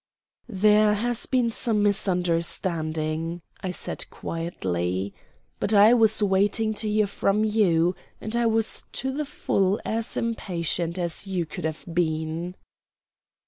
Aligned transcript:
"There 0.49 0.95
has 0.95 1.27
been 1.27 1.51
some 1.51 1.83
misunderstanding," 1.83 3.43
I 3.61 3.69
said 3.69 4.09
quietly. 4.09 5.13
"But 5.59 5.75
I 5.75 5.93
was 5.93 6.23
waiting 6.23 6.73
to 6.73 6.89
hear 6.89 7.05
from 7.05 7.43
you, 7.43 7.95
and 8.19 8.35
I 8.35 8.47
was 8.47 8.87
to 8.93 9.15
the 9.15 9.25
full 9.25 9.79
as 9.85 10.17
impatient 10.17 10.97
as 10.97 11.27
you 11.27 11.45
could 11.45 11.65
have 11.65 11.85
been." 11.85 12.55